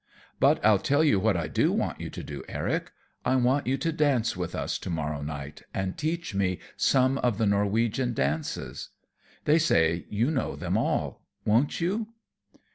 [0.39, 2.91] "But I'll tell you what I do want you to do, Eric.
[3.23, 7.37] I want you to dance with us to morrow night and teach me some of
[7.37, 8.89] the Norwegian dances;
[9.45, 11.21] they say you know them all.
[11.45, 12.07] Won't you?"